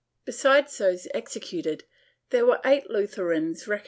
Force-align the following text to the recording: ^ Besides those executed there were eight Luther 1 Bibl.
^ 0.21 0.25
Besides 0.25 0.79
those 0.79 1.07
executed 1.13 1.83
there 2.31 2.43
were 2.43 2.59
eight 2.65 2.89
Luther 2.89 3.27
1 3.31 3.53
Bibl. 3.53 3.79